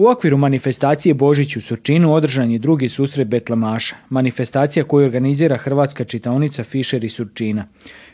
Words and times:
U 0.00 0.08
okviru 0.08 0.36
manifestacije 0.36 1.14
Božić 1.14 1.56
u 1.56 1.60
Surčinu 1.60 2.14
održan 2.14 2.50
je 2.50 2.58
drugi 2.58 2.88
susret 2.88 3.28
Betlemaša, 3.28 3.96
manifestacija 4.08 4.84
koju 4.84 5.06
organizira 5.06 5.56
Hrvatska 5.56 6.04
čitaonica 6.04 6.64
Fišer 6.64 7.04
i 7.04 7.08
Surčina. 7.08 7.66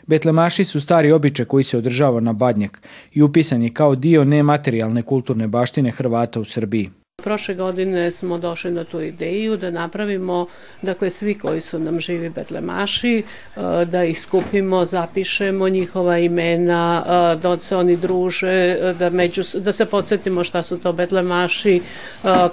Betlemaši 0.07 0.63
su 0.63 0.81
stari 0.81 1.11
običaj 1.11 1.45
koji 1.45 1.63
se 1.63 1.77
održava 1.77 2.19
na 2.19 2.33
Badnjak 2.33 2.81
i 3.13 3.21
upisan 3.21 3.63
je 3.63 3.73
kao 3.73 3.95
dio 3.95 4.25
nematerijalne 4.25 5.01
kulturne 5.01 5.47
baštine 5.47 5.91
Hrvata 5.91 6.39
u 6.39 6.45
Srbiji. 6.45 6.89
Prošle 7.23 7.55
godine 7.55 8.11
smo 8.11 8.37
došli 8.37 8.71
na 8.71 8.83
tu 8.83 9.01
ideju 9.01 9.57
da 9.57 9.71
napravimo, 9.71 10.47
dakle 10.81 11.09
svi 11.09 11.33
koji 11.33 11.61
su 11.61 11.79
nam 11.79 11.99
živi 11.99 12.29
betlemaši, 12.29 13.23
e, 13.55 13.85
da 13.85 14.03
ih 14.03 14.21
skupimo, 14.21 14.85
zapišemo 14.85 15.69
njihova 15.69 16.17
imena, 16.17 17.03
e, 17.07 17.35
da 17.35 17.59
se 17.59 17.77
oni 17.77 17.97
druže, 17.97 18.77
da, 18.99 19.09
među, 19.09 19.41
da 19.55 19.71
se 19.71 19.85
podsjetimo 19.85 20.43
šta 20.43 20.61
su 20.61 20.77
to 20.77 20.93
betlemaši, 20.93 21.75
e, 21.75 21.81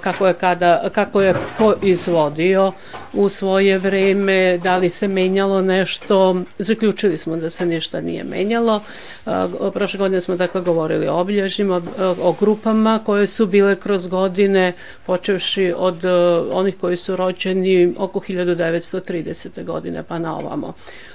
kako 0.01 0.27
je, 0.27 0.33
kada, 0.33 0.89
kako 0.93 1.21
je 1.21 1.35
ko 1.57 1.75
izvodio 1.81 2.71
u 3.13 3.29
svoje 3.29 3.77
vreme, 3.77 4.57
da 4.57 4.77
li 4.77 4.89
se 4.89 5.07
menjalo 5.07 5.61
nešto, 5.61 6.41
zaključili 6.57 7.17
smo 7.17 7.37
da 7.37 7.49
se 7.49 7.65
ništa 7.65 8.01
nije 8.01 8.23
menjalo. 8.23 8.81
Prošle 9.73 9.97
godine 9.97 10.21
smo 10.21 10.35
dakle 10.35 10.61
govorili 10.61 11.07
o 11.07 11.17
obilježima, 11.17 11.81
o 12.21 12.35
grupama 12.39 12.99
koje 13.05 13.27
su 13.27 13.45
bile 13.45 13.75
kroz 13.75 14.07
godine, 14.07 14.54
godine, 14.55 14.73
počevši 15.05 15.73
od 15.77 16.03
uh, 16.03 16.11
onih 16.51 16.75
koji 16.81 16.95
su 16.95 17.15
rođeni 17.15 17.93
oko 17.97 18.19
1930. 18.19 19.63
godine 19.63 20.03
pa 20.03 20.19
na 20.19 20.37
ovamo. 20.37 20.73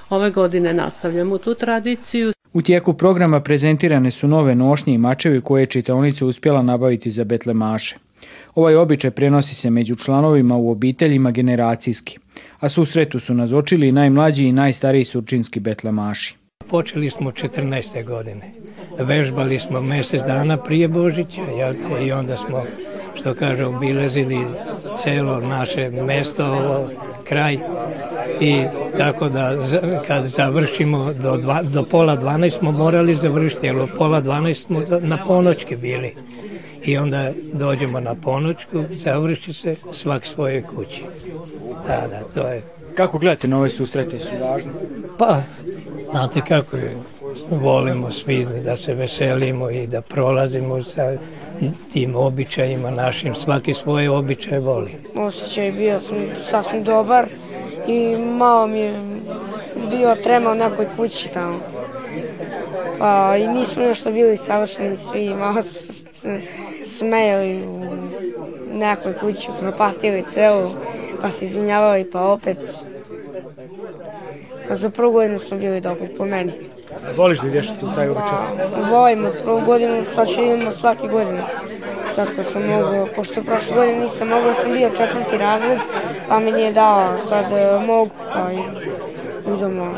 Ove 0.09 0.31
godine 0.31 0.73
nastavljamo 0.73 1.37
tu 1.37 1.55
tradiciju. 1.55 2.31
U 2.53 2.61
tijeku 2.61 2.93
programa 2.93 3.39
prezentirane 3.39 4.11
su 4.11 4.27
nove 4.27 4.55
nošnje 4.55 4.93
i 4.93 4.97
mačevi 4.97 5.41
koje 5.41 5.61
je 5.61 5.65
čitaonica 5.65 6.25
uspjela 6.25 6.61
nabaviti 6.61 7.11
za 7.11 7.23
betlemaše. 7.23 7.95
Ovaj 8.55 8.75
običaj 8.75 9.11
prenosi 9.11 9.55
se 9.55 9.69
među 9.69 9.95
članovima 9.95 10.55
u 10.55 10.71
obiteljima 10.71 11.31
generacijski, 11.31 12.19
a 12.59 12.69
susretu 12.69 13.19
su 13.19 13.33
nazočili 13.33 13.87
i 13.87 13.91
najmlađi 13.91 14.43
i 14.43 14.51
najstariji 14.51 15.05
surčinski 15.05 15.59
betlemaši. 15.59 16.35
Počeli 16.69 17.09
smo 17.09 17.31
14. 17.31 18.05
godine. 18.05 18.51
Vežbali 18.99 19.59
smo 19.59 19.81
mjesec 19.81 20.21
dana 20.27 20.57
prije 20.57 20.87
Božića 20.87 21.41
jel, 21.57 21.75
i 22.07 22.11
onda 22.11 22.37
smo 22.37 22.63
što 23.21 23.33
kaže, 23.33 23.65
obilazili 23.65 24.45
celo 24.97 25.39
naše 25.39 25.89
mesto, 25.89 26.45
ovo, 26.45 26.89
kraj 27.23 27.59
i 28.39 28.63
tako 28.97 29.29
da 29.29 29.55
kad 30.07 30.25
završimo 30.25 31.13
do, 31.13 31.37
dva, 31.37 31.63
do 31.63 31.83
pola 31.83 32.17
12 32.17 32.57
smo 32.59 32.71
morali 32.71 33.15
završiti, 33.15 33.65
jer 33.67 33.77
od 33.77 33.89
pola 33.97 34.21
12 34.21 34.53
smo 34.53 34.81
na 35.01 35.23
ponoćke 35.25 35.77
bili 35.77 36.15
i 36.85 36.97
onda 36.97 37.31
dođemo 37.53 37.99
na 37.99 38.15
ponoćku, 38.15 38.83
završi 38.91 39.53
se 39.53 39.75
svak 39.91 40.25
svoje 40.25 40.61
kući. 40.61 41.03
Da, 41.87 42.07
da, 42.07 42.23
to 42.33 42.47
je. 42.47 42.63
Kako 42.95 43.17
gledate 43.17 43.47
na 43.47 43.57
ove 43.57 43.69
susrete, 43.69 44.19
su 44.19 44.31
važne? 44.41 44.71
Pa, 45.17 45.41
znate 46.11 46.41
kako 46.47 46.77
je, 46.77 46.95
volimo 47.51 48.11
svi 48.11 48.47
da 48.65 48.77
se 48.77 48.93
veselimo 48.93 49.69
i 49.69 49.87
da 49.87 50.01
prolazimo 50.01 50.83
sa 50.83 51.17
tim 51.93 52.15
običajima 52.15 52.91
našim, 52.91 53.35
svaki 53.35 53.73
svoje 53.73 54.09
običaje 54.09 54.59
voli. 54.59 54.91
Osjećaj 55.15 55.71
bio 55.71 55.99
sam 55.99 56.17
sasvim 56.45 56.83
dobar 56.83 57.25
i 57.87 58.17
malo 58.17 58.67
mi 58.67 58.79
je 58.79 58.95
bio 59.89 60.15
trema 60.23 60.51
u 60.51 60.55
nekoj 60.55 60.85
kući 60.97 61.29
tamo. 61.33 61.59
Pa, 62.99 63.35
I 63.37 63.47
nismo 63.47 63.83
nešto 63.83 64.11
bili 64.11 64.37
savršeni 64.37 64.97
svi, 64.97 65.29
malo 65.29 65.61
smo 65.61 65.79
se 65.79 66.03
smejali 66.85 67.67
u 67.67 67.85
nekoj 68.73 69.13
kući, 69.13 69.49
propastili 69.59 70.23
celu, 70.29 70.69
pa 71.21 71.29
se 71.29 71.45
izvinjavali, 71.45 72.11
pa 72.11 72.21
opet. 72.21 72.57
A 74.69 74.75
za 74.75 74.89
prvu 74.89 75.11
godinu 75.11 75.39
smo 75.39 75.57
bili 75.57 75.81
dobri 75.81 76.07
po 76.17 76.25
meni. 76.25 76.51
Voliš 77.17 77.41
li 77.41 77.49
vješati 77.49 77.85
u 77.85 77.87
taj 77.95 78.09
običaj? 78.09 78.37
Pa, 78.71 78.89
volim, 78.89 79.25
prvu 79.43 79.61
godinu 79.65 80.05
sad 80.15 80.27
ću 80.27 80.41
idemo 80.41 80.71
svake 80.71 81.07
godine. 81.07 81.43
Sad 82.15 82.27
kad 82.35 82.45
sam 82.45 82.61
mogu, 82.67 83.07
pošto 83.15 83.43
prošle 83.43 83.75
godine 83.75 83.99
nisam 83.99 84.27
mogla, 84.27 84.53
sam 84.53 84.71
bio 84.71 84.89
četvrti 84.89 85.37
razred, 85.37 85.79
pa 86.29 86.39
mi 86.39 86.51
nije 86.51 86.71
dao, 86.71 87.19
sad 87.19 87.51
e, 87.51 87.85
mogu, 87.85 88.11
pa 88.33 88.51
idemo, 89.55 89.95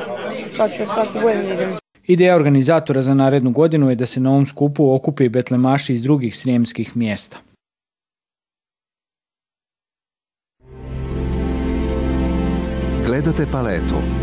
sad 0.57 0.73
ću 0.73 0.83
od 0.83 0.89
svake 0.93 1.19
godine 1.21 1.53
idem. 1.53 1.77
Ideja 2.07 2.35
organizatora 2.35 3.01
za 3.01 3.13
narednu 3.13 3.51
godinu 3.51 3.89
je 3.89 3.95
da 3.95 4.05
se 4.05 4.19
na 4.19 4.29
ovom 4.29 4.45
skupu 4.45 4.93
okupe 4.95 5.25
i 5.25 5.29
betlemaši 5.29 5.93
iz 5.93 6.03
drugih 6.03 6.37
srijemskih 6.37 6.97
mjesta. 6.97 7.37
Gledate 13.05 13.45
paletu. 13.51 14.22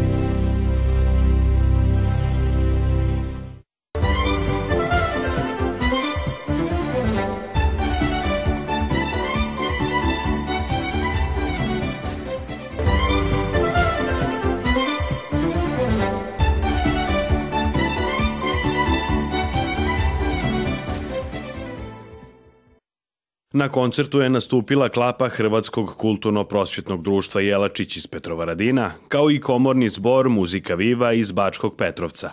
Na 23.53 23.69
koncertu 23.69 24.21
je 24.21 24.29
nastupila 24.29 24.89
klapa 24.89 25.29
Hrvatskog 25.29 25.95
kulturno-prosvjetnog 25.97 27.03
društva 27.03 27.41
Jelačić 27.41 27.97
iz 27.97 28.07
Petrovaradina, 28.07 28.91
kao 29.07 29.31
i 29.31 29.39
komorni 29.39 29.89
zbor 29.89 30.29
Muzika 30.29 30.75
Viva 30.75 31.13
iz 31.13 31.31
Bačkog 31.31 31.75
Petrovca. 31.75 32.31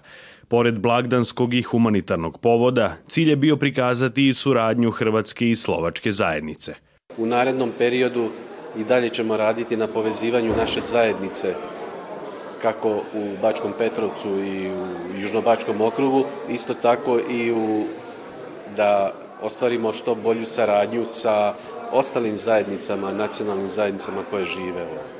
Pored 0.48 0.78
blagdanskog 0.78 1.54
i 1.54 1.62
humanitarnog 1.62 2.38
povoda, 2.40 2.96
cilj 3.08 3.30
je 3.30 3.36
bio 3.36 3.56
prikazati 3.56 4.28
i 4.28 4.34
suradnju 4.34 4.90
Hrvatske 4.90 5.50
i 5.50 5.56
Slovačke 5.56 6.12
zajednice. 6.12 6.74
U 7.16 7.26
narednom 7.26 7.72
periodu 7.78 8.28
i 8.78 8.84
dalje 8.84 9.08
ćemo 9.08 9.36
raditi 9.36 9.76
na 9.76 9.86
povezivanju 9.86 10.52
naše 10.56 10.80
zajednice 10.80 11.54
kako 12.62 12.90
u 12.90 13.36
Bačkom 13.42 13.72
Petrovcu 13.78 14.28
i 14.28 14.70
u 14.70 14.86
Južnobačkom 15.20 15.80
okrugu, 15.80 16.24
isto 16.48 16.74
tako 16.74 17.20
i 17.30 17.52
u 17.52 17.84
da 18.76 19.12
ostvarimo 19.42 19.92
što 19.92 20.14
bolju 20.14 20.46
saradnju 20.46 21.04
sa 21.04 21.54
ostalim 21.92 22.36
zajednicama, 22.36 23.12
nacionalnim 23.12 23.68
zajednicama 23.68 24.22
koje 24.30 24.44
žive 24.44 24.82
ovdje. 24.82 25.18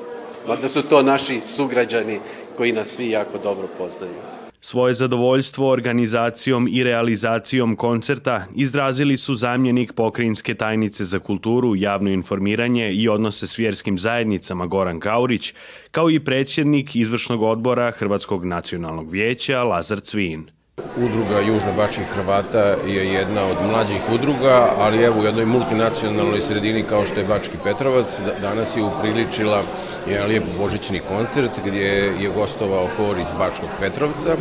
Mada 0.49 0.69
su 0.69 0.83
to 0.83 1.03
naši 1.03 1.41
sugrađani 1.41 2.21
koji 2.56 2.73
nas 2.73 2.89
svi 2.89 3.11
jako 3.11 3.39
dobro 3.39 3.69
poznaju. 3.79 4.12
Svoje 4.61 4.95
zadovoljstvo 4.95 5.71
organizacijom 5.71 6.69
i 6.71 6.84
realizacijom 6.84 7.76
koncerta 7.76 8.44
izrazili 8.56 9.17
su 9.17 9.35
zamjenik 9.35 9.93
pokrinjske 9.93 10.55
tajnice 10.55 11.05
za 11.05 11.19
kulturu, 11.19 11.76
javno 11.76 12.11
informiranje 12.11 12.93
i 12.93 13.09
odnose 13.09 13.47
s 13.47 13.59
vjerskim 13.59 13.99
zajednicama 13.99 14.67
Goran 14.67 15.00
Kaurić, 15.00 15.55
kao 15.91 16.11
i 16.11 16.25
predsjednik 16.25 16.97
izvršnog 16.97 17.43
odbora 17.43 17.91
Hrvatskog 17.91 18.44
nacionalnog 18.44 19.11
vijeća 19.11 19.62
Lazar 19.62 20.00
Cvin. 20.00 20.57
Udruga 21.05 21.41
Južno 21.41 21.73
Bačkih 21.77 22.06
Hrvata 22.15 22.75
je 22.87 23.12
jedna 23.12 23.45
od 23.45 23.56
mlađih 23.71 24.00
udruga, 24.15 24.75
ali 24.79 25.03
evo 25.03 25.21
u 25.21 25.25
jednoj 25.25 25.45
multinacionalnoj 25.45 26.41
sredini 26.41 26.83
kao 26.83 27.06
što 27.06 27.21
je 27.21 27.27
Bački 27.27 27.56
Petrovac, 27.65 28.21
danas 28.43 28.77
je 28.77 28.83
upriličila 28.83 29.62
jedan 30.06 30.29
lijep 30.29 30.45
božićni 30.59 31.00
koncert 31.09 31.50
gdje 31.67 31.87
je 32.21 32.31
gostovao 32.35 32.89
hor 32.97 33.19
iz 33.19 33.33
Bačkog 33.39 33.69
Petrovca, 33.81 34.37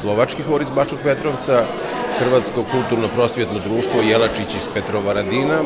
slovački 0.00 0.42
hor 0.42 0.62
iz 0.62 0.70
Bačkog 0.70 0.98
Petrovca, 1.02 1.64
Hrvatsko 2.18 2.64
kulturno-prosvjetno 2.72 3.58
društvo 3.58 4.00
Jelačić 4.02 4.54
iz 4.54 4.68
Petrovaradina 4.74 5.62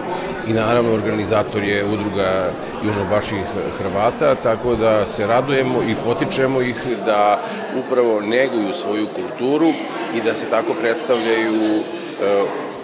i 0.49 0.53
naravno 0.53 0.94
organizator 0.94 1.65
je 1.65 1.85
udruga 1.85 2.50
Južnobačkih 2.85 3.44
Hrvata, 3.79 4.35
tako 4.35 4.75
da 4.75 5.06
se 5.06 5.26
radujemo 5.26 5.82
i 5.82 5.94
potičemo 6.05 6.61
ih 6.61 6.76
da 7.06 7.41
upravo 7.85 8.21
neguju 8.21 8.73
svoju 8.73 9.06
kulturu 9.06 9.73
i 10.15 10.21
da 10.21 10.35
se 10.35 10.50
tako 10.50 10.75
predstavljaju 10.75 11.77
e, 11.77 11.82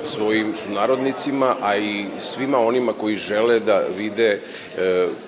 svojim 0.05 0.55
sunarodnicima, 0.55 1.55
a 1.63 1.77
i 1.77 2.07
svima 2.19 2.59
onima 2.59 2.93
koji 2.93 3.17
žele 3.17 3.61
da 3.61 3.83
vide 3.97 4.31
e, 4.31 4.39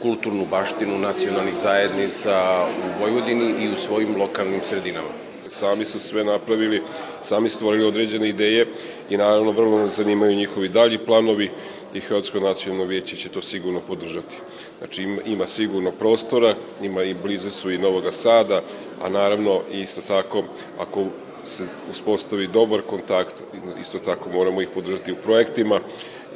kulturnu 0.03 0.47
baštinu 0.51 0.99
nacionalnih 0.99 1.55
zajednica 1.55 2.65
u 2.67 3.03
Vojvodini 3.03 3.55
i 3.65 3.73
u 3.73 3.77
svojim 3.77 4.17
lokalnim 4.19 4.61
sredinama 4.63 5.32
sami 5.53 5.85
su 5.85 6.01
sve 6.01 6.25
napravili, 6.25 6.83
sami 7.23 7.49
stvorili 7.49 7.85
određene 7.85 8.29
ideje 8.29 8.67
i 9.11 9.17
naravno 9.17 9.53
vrlo 9.53 9.79
nas 9.79 9.97
zanimaju 9.97 10.37
njihovi 10.37 10.69
dalji 10.69 10.99
planovi 10.99 11.51
i 11.95 12.01
Hrvatsko 12.01 12.41
nacionalno 12.41 12.85
vijeće 12.85 13.17
će 13.17 13.29
to 13.29 13.43
sigurno 13.43 13.81
podržati. 13.81 14.37
Znači 14.79 15.03
ima, 15.03 15.23
ima 15.27 15.47
sigurno 15.47 15.91
prostora, 15.91 16.55
ima 16.83 17.03
i 17.03 17.15
blizu 17.15 17.51
su 17.51 17.71
i 17.71 17.79
Novoga 17.79 18.11
Sada, 18.11 18.63
a 19.03 19.09
naravno 19.09 19.61
isto 19.73 20.01
tako 20.09 20.43
ako 20.79 21.05
se 21.45 21.65
uspostavi 21.91 22.47
dobar 22.47 22.81
kontakt, 22.83 23.43
isto 23.83 23.99
tako 23.99 24.31
moramo 24.31 24.63
ih 24.63 24.69
podržati 24.75 25.13
u 25.13 25.17
projektima 25.17 25.81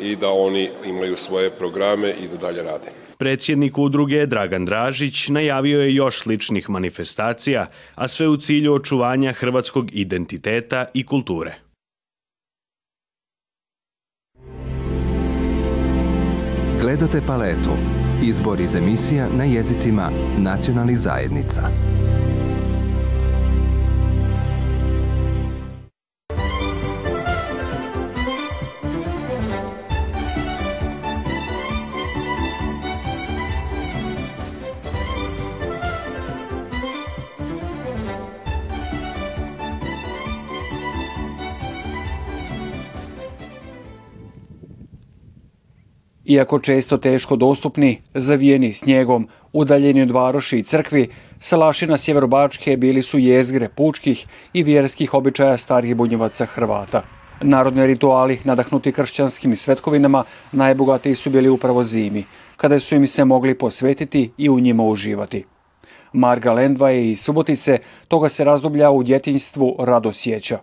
i 0.00 0.16
da 0.16 0.30
oni 0.30 0.70
imaju 0.86 1.16
svoje 1.16 1.50
programe 1.50 2.10
i 2.10 2.28
da 2.28 2.36
dalje 2.36 2.62
rade. 2.62 3.05
Predsjednik 3.18 3.78
udruge 3.78 4.26
Dragan 4.26 4.64
Dražić 4.64 5.28
najavio 5.28 5.80
je 5.80 5.94
još 5.94 6.18
sličnih 6.18 6.70
manifestacija, 6.70 7.66
a 7.94 8.08
sve 8.08 8.28
u 8.28 8.36
cilju 8.36 8.72
očuvanja 8.72 9.32
hrvatskog 9.32 9.90
identiteta 9.92 10.84
i 10.94 11.06
kulture. 11.06 11.54
Gledate 16.80 17.20
paletu. 17.26 17.70
Izbor 18.22 18.60
iz 18.60 18.74
emisija 18.74 19.28
na 19.36 19.44
jezicima 19.44 20.10
nacionalnih 20.38 20.98
zajednica. 20.98 21.62
Iako 46.28 46.58
često 46.58 46.96
teško 46.96 47.36
dostupni, 47.36 47.98
zavijeni 48.14 48.72
snijegom, 48.72 49.28
udaljeni 49.52 50.02
od 50.02 50.10
varoši 50.10 50.58
i 50.58 50.62
crkvi, 50.62 51.08
salaši 51.38 51.86
na 51.86 51.98
sjeverobačke 51.98 52.76
bili 52.76 53.02
su 53.02 53.18
jezgre 53.18 53.68
pučkih 53.68 54.26
i 54.52 54.62
vjerskih 54.62 55.14
običaja 55.14 55.56
starih 55.56 55.96
bunjevaca 55.96 56.46
Hrvata. 56.46 57.02
Narodni 57.40 57.86
rituali, 57.86 58.38
nadahnuti 58.44 58.92
kršćanskim 58.92 59.56
svetkovinama, 59.56 60.24
najbogatiji 60.52 61.14
su 61.14 61.30
bili 61.30 61.48
upravo 61.48 61.84
zimi, 61.84 62.24
kada 62.56 62.78
su 62.78 62.94
im 62.94 63.06
se 63.06 63.24
mogli 63.24 63.58
posvetiti 63.58 64.30
i 64.38 64.50
u 64.50 64.60
njima 64.60 64.84
uživati. 64.84 65.44
Marga 66.12 66.52
Lendvaje 66.52 67.10
i 67.10 67.16
Subotice 67.16 67.78
toga 68.08 68.28
se 68.28 68.44
razdoblja 68.44 68.90
u 68.90 69.02
djetinjstvu 69.02 69.76
rado 69.78 70.12
sjeća. 70.12 70.58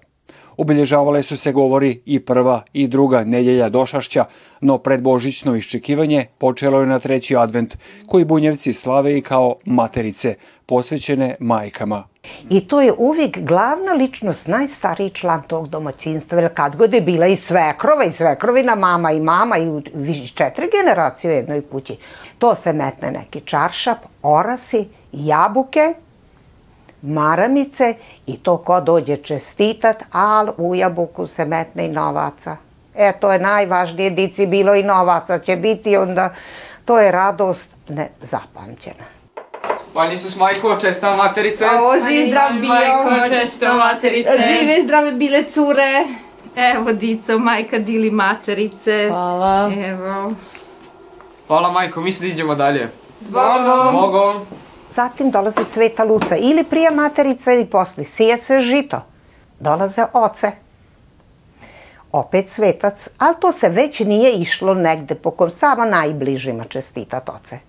Obilježavale 0.57 1.23
su 1.23 1.37
se 1.37 1.51
govori 1.51 2.01
i 2.05 2.19
prva 2.19 2.63
i 2.73 2.87
druga 2.87 3.23
nedjelja 3.23 3.69
došašća, 3.69 4.25
no 4.61 4.77
predbožićno 4.77 5.55
iščekivanje 5.55 6.25
počelo 6.37 6.79
je 6.79 6.85
na 6.85 6.99
treći 6.99 7.35
advent, 7.35 7.77
koji 8.05 8.25
bunjevci 8.25 8.73
slave 8.73 9.17
i 9.17 9.21
kao 9.21 9.55
materice, 9.65 10.35
posvećene 10.65 11.35
majkama. 11.39 12.03
I 12.49 12.67
to 12.67 12.81
je 12.81 12.93
uvijek 12.97 13.39
glavna 13.39 13.93
ličnost, 13.93 14.47
najstariji 14.47 15.09
član 15.09 15.41
tog 15.47 15.69
domaćinstva, 15.69 16.41
jer 16.41 16.53
kad 16.53 16.75
god 16.75 16.93
je 16.93 17.01
bila 17.01 17.27
i 17.27 17.35
svekrova 17.35 18.03
i 18.03 18.11
svekrovina 18.11 18.75
mama 18.75 19.11
i 19.11 19.19
mama 19.19 19.57
i 19.57 19.81
četiri 20.35 20.69
generacije 20.81 21.31
u 21.31 21.35
jednoj 21.35 21.61
kući. 21.61 21.97
To 22.37 22.55
se 22.55 22.73
metne 22.73 23.11
neki 23.11 23.41
čaršap, 23.41 23.97
orasi, 24.21 24.87
jabuke, 25.11 25.93
maramice 27.03 27.93
i 28.27 28.37
to 28.37 28.57
ko 28.57 28.81
dođe 28.81 29.17
čestitat, 29.17 30.03
al 30.11 30.49
u 30.57 30.75
jabuku 30.75 31.27
se 31.27 31.45
metne 31.45 31.85
i 31.85 31.91
novaca. 31.91 32.57
E, 32.95 33.11
to 33.19 33.31
je 33.31 33.39
najvažnije, 33.39 34.09
dici 34.09 34.45
bilo 34.45 34.75
i 34.75 34.83
novaca 34.83 35.39
će 35.39 35.55
biti, 35.55 35.97
onda 35.97 36.33
to 36.85 36.99
je 36.99 37.11
radost 37.11 37.69
nezapamćena. 37.89 39.03
Pan 39.93 40.11
Isus 40.11 40.35
majko, 40.35 40.75
česta 40.81 41.15
materice. 41.15 41.65
O, 41.65 41.93
živ 42.07 42.27
zdrav 42.27 42.49
bio. 42.61 43.39
česta 43.39 43.73
materice. 43.73 44.29
Žive 44.47 44.83
zdrave 44.83 45.11
bile 45.11 45.43
cure. 45.43 46.03
Evo, 46.55 46.93
dico, 46.93 47.39
majka 47.39 47.79
dili 47.79 48.11
materice. 48.11 49.07
Hvala. 49.09 49.71
Evo. 49.87 50.33
Hvala 51.47 51.71
majko, 51.71 52.01
mi 52.01 52.11
se 52.11 52.27
idemo 52.27 52.55
dalje. 52.55 52.89
Zbogom. 53.19 53.89
Zbogom. 53.89 54.62
Zatim 54.95 55.31
dolaze 55.31 55.63
sveta 55.63 56.03
luca 56.03 56.35
ili 56.35 56.63
prija 56.63 56.91
materica 56.91 57.51
ili 57.51 57.65
posle. 57.65 58.03
Sije 58.03 58.37
se 58.37 58.59
žito. 58.59 59.01
Dolaze 59.59 60.05
oce. 60.13 60.51
Opet 62.11 62.49
svetac, 62.49 63.09
ali 63.17 63.35
to 63.39 63.51
se 63.51 63.69
već 63.69 63.99
nije 63.99 64.33
išlo 64.33 64.73
negde 64.73 65.15
pokom 65.15 65.49
samo 65.49 65.85
najbližima 65.85 66.63
čestitat 66.63 67.29
oce. 67.29 67.59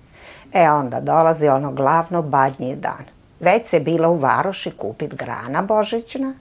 E 0.53 0.71
onda 0.71 1.00
dolazi 1.00 1.49
ono 1.49 1.73
glavno 1.73 2.23
badnji 2.23 2.76
dan. 2.76 3.05
Već 3.41 3.67
se 3.67 3.81
bila 3.81 4.09
u 4.09 4.19
varoši 4.19 4.71
kupit 4.71 5.15
grana 5.15 5.62
božićna, 5.62 6.35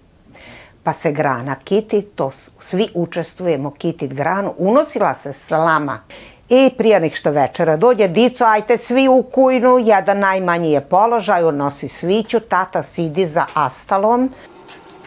pa 0.83 0.93
se 0.93 1.11
grana 1.11 1.55
kiti, 1.63 2.01
to 2.01 2.31
svi 2.59 2.87
učestvujemo 2.95 3.71
kitit 3.71 4.13
granu, 4.13 4.53
unosila 4.57 5.13
se 5.13 5.33
slama 5.33 5.99
I 6.55 6.69
prije 6.77 6.99
nek 6.99 7.15
što 7.15 7.31
večera 7.31 7.77
dođe, 7.77 8.07
dico, 8.07 8.45
ajte 8.45 8.77
svi 8.77 9.07
u 9.07 9.23
kujnu, 9.23 9.79
jedan 9.79 10.19
najmanji 10.19 10.71
je 10.71 10.81
položaj, 10.81 11.43
on 11.43 11.57
nosi 11.57 11.87
sviću, 11.87 12.39
tata 12.39 12.83
sidi 12.83 13.25
za 13.25 13.45
astalom. 13.53 14.29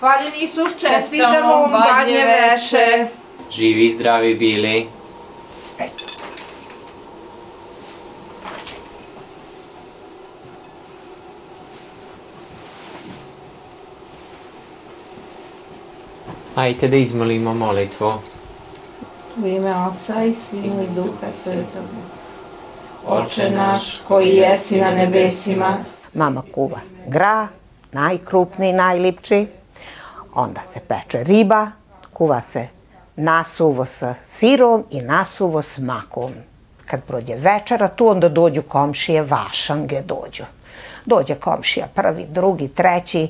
Hvaljen 0.00 0.32
Isus, 0.40 0.72
čestitamo 0.78 1.54
vam 1.54 1.70
badnje 1.70 2.24
veše. 2.24 3.06
Živi 3.50 3.84
i 3.84 3.94
zdravi 3.94 4.34
bili. 4.34 4.86
Ajte 16.54 16.88
da 16.88 16.96
izmolimo 16.96 17.54
molitvu. 17.54 18.35
U 19.42 19.46
ime 19.46 19.74
Oca 19.76 20.24
i 20.24 20.34
Sina 20.34 20.82
i 20.82 20.86
Duha 20.94 21.26
Svetog. 21.42 21.84
Oče 23.06 23.50
naš 23.50 24.00
koji 24.08 24.28
jesi 24.28 24.80
na 24.80 24.90
nebesima. 24.90 25.76
Mama 26.14 26.42
kuva 26.54 26.80
gra, 27.06 27.48
najkrupniji, 27.92 28.72
najlipči. 28.72 29.46
Onda 30.34 30.60
se 30.60 30.80
peče 30.80 31.24
riba, 31.24 31.66
kuva 32.12 32.40
se 32.40 32.68
nasuvo 33.16 33.86
sa 33.86 34.14
sirom 34.26 34.84
i 34.90 35.00
nasuvo 35.00 35.62
s 35.62 35.78
makom. 35.78 36.32
Kad 36.86 37.04
prođe 37.04 37.34
večera, 37.34 37.88
tu 37.88 38.08
onda 38.08 38.28
dođu 38.28 38.62
komšije, 38.62 39.22
vašange 39.22 40.02
dođu. 40.02 40.44
Dođe 41.04 41.34
komšija 41.34 41.86
prvi, 41.94 42.26
drugi, 42.28 42.68
treći 42.68 43.28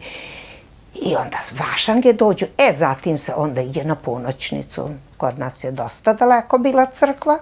i 0.95 1.17
onda 1.17 1.39
vašange 1.59 2.13
dođu. 2.13 2.47
E, 2.59 2.73
zatim 2.79 3.19
se 3.19 3.35
onda 3.35 3.61
ide 3.61 3.85
na 3.85 3.95
ponoćnicu. 3.95 4.89
Kod 5.17 5.39
nas 5.39 5.65
je 5.65 5.71
dosta 5.71 6.13
daleko 6.13 6.59
bila 6.59 6.87
crkva. 6.87 7.39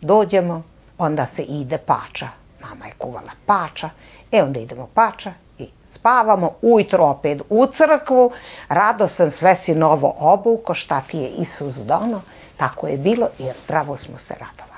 Dođemo, 0.00 0.62
onda 0.98 1.26
se 1.26 1.42
ide 1.42 1.78
pača. 1.78 2.28
Mama 2.60 2.86
je 2.86 2.92
kuvala 2.98 3.32
pača. 3.46 3.90
E, 4.32 4.42
onda 4.42 4.60
idemo 4.60 4.88
pača 4.94 5.32
i 5.58 5.68
spavamo. 5.88 6.50
Ujutro 6.62 7.06
opet 7.06 7.42
u 7.50 7.66
crkvu. 7.66 8.32
Radosan 8.68 9.30
sve 9.30 9.56
si 9.56 9.74
novo 9.74 10.14
obuko, 10.18 10.74
šta 10.74 11.00
ti 11.00 11.18
je 11.18 11.28
Isus 11.28 11.74
dono. 11.74 12.20
Tako 12.56 12.86
je 12.86 12.96
bilo 12.96 13.28
jer 13.38 13.56
zdravo 13.64 13.96
smo 13.96 14.18
se 14.18 14.34
radovali. 14.34 14.71